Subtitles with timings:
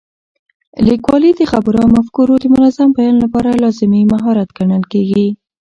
[0.87, 5.27] لیکوالی د خبرو او مفکورو د منظم بیان لپاره لازمي مهارت ګڼل کېږي.